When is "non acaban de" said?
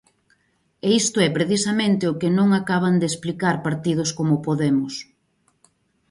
2.37-3.09